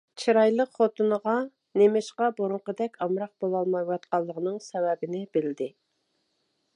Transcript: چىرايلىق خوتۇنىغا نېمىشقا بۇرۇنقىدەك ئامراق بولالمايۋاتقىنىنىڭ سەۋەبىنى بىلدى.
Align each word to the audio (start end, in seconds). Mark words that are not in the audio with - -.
چىرايلىق 0.21 0.69
خوتۇنىغا 0.77 1.33
نېمىشقا 1.81 2.29
بۇرۇنقىدەك 2.39 2.97
ئامراق 3.07 3.33
بولالمايۋاتقىنىنىڭ 3.45 4.59
سەۋەبىنى 4.69 5.23
بىلدى. 5.37 5.69